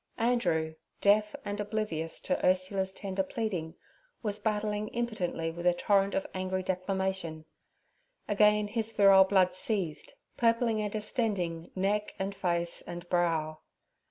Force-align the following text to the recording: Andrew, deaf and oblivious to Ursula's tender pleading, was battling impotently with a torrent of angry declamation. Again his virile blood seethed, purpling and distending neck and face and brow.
Andrew, 0.17 0.73
deaf 0.99 1.35
and 1.45 1.59
oblivious 1.59 2.19
to 2.21 2.43
Ursula's 2.43 2.91
tender 2.91 3.21
pleading, 3.21 3.75
was 4.23 4.39
battling 4.39 4.87
impotently 4.87 5.51
with 5.51 5.67
a 5.67 5.75
torrent 5.75 6.15
of 6.15 6.25
angry 6.33 6.63
declamation. 6.63 7.45
Again 8.27 8.67
his 8.69 8.91
virile 8.91 9.25
blood 9.25 9.53
seethed, 9.53 10.15
purpling 10.37 10.81
and 10.81 10.91
distending 10.91 11.69
neck 11.75 12.15
and 12.17 12.33
face 12.33 12.81
and 12.81 13.07
brow. 13.09 13.59